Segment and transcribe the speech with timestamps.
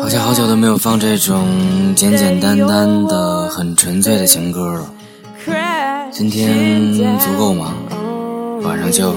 [0.00, 1.44] 好像好久都没有放这种
[1.96, 4.88] 简简单单的、很纯粹的情歌了。
[6.12, 7.74] 今天足够吗？
[8.62, 9.14] 晚上就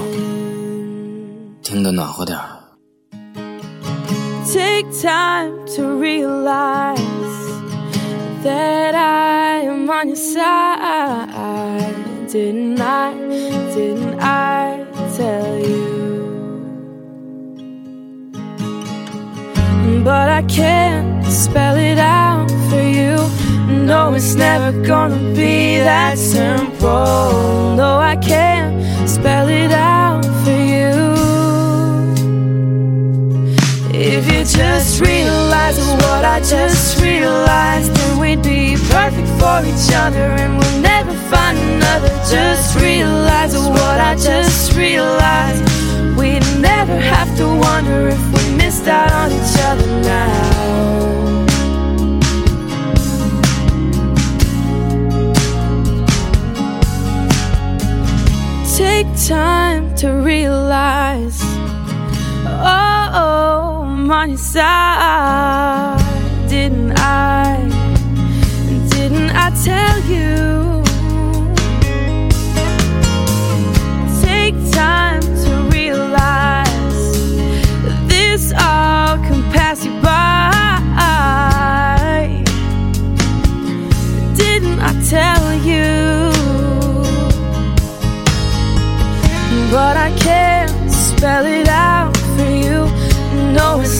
[1.62, 2.44] 听得暖和点儿。
[4.44, 6.98] Take time to realize
[8.42, 11.28] that I am on your side.
[12.28, 13.14] Didn't I?
[13.74, 14.47] Didn't I
[20.04, 23.16] But I can't spell it out for you.
[23.68, 27.74] No, it's never gonna be that simple.
[27.76, 30.92] No, I can't spell it out for you.
[33.92, 40.28] If you just realize what I just realized, then we'd be perfect for each other
[40.42, 42.08] and we'll never find another.
[42.30, 45.62] Just realize what I just realized.
[46.16, 50.66] We'd never have to wonder if we missed out on each other now.
[58.76, 61.40] Take time to realize,
[62.44, 65.97] oh, oh I'm on your side.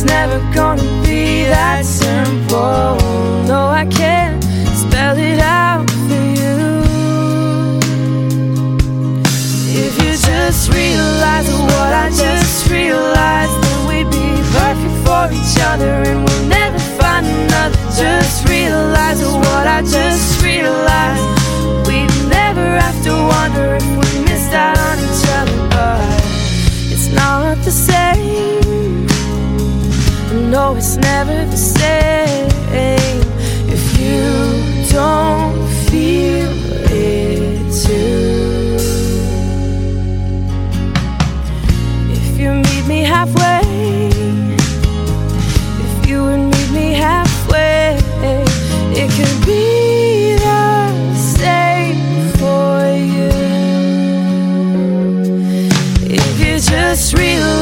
[0.09, 2.97] Never gonna be that simple.
[3.47, 4.43] No, I can't
[4.75, 6.57] spell it out for you.
[9.85, 15.95] If you just realize what I just realized, then we'd be perfect for each other
[16.11, 16.38] and
[30.61, 32.49] No, it's never the same
[33.77, 34.27] if you
[34.91, 35.55] don't
[35.87, 36.51] feel
[36.91, 38.77] it too.
[42.11, 43.61] If you meet me halfway,
[45.87, 47.97] if you would meet me halfway,
[49.01, 52.03] it could be the same
[52.41, 52.75] for
[53.15, 53.31] you.
[56.19, 57.58] If you just realize